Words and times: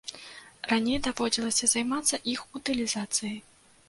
Раней 0.71 0.99
даводзілася 1.07 1.69
займацца 1.73 2.19
іх 2.33 2.41
утылізацыяй. 2.61 3.37